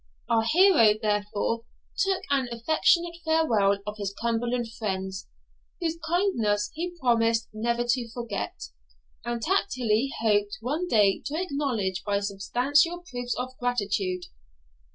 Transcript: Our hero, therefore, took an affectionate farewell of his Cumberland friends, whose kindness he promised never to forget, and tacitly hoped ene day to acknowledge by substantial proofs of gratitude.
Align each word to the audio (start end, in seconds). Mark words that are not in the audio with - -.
Our 0.27 0.41
hero, 0.45 0.95
therefore, 0.99 1.63
took 1.95 2.23
an 2.31 2.49
affectionate 2.51 3.17
farewell 3.23 3.77
of 3.85 3.97
his 3.99 4.11
Cumberland 4.19 4.71
friends, 4.73 5.27
whose 5.79 5.99
kindness 6.03 6.71
he 6.73 6.95
promised 6.99 7.49
never 7.53 7.83
to 7.83 8.09
forget, 8.09 8.69
and 9.23 9.39
tacitly 9.43 10.11
hoped 10.23 10.57
ene 10.67 10.87
day 10.87 11.21
to 11.27 11.39
acknowledge 11.39 12.03
by 12.03 12.19
substantial 12.19 13.03
proofs 13.11 13.35
of 13.37 13.55
gratitude. 13.59 14.23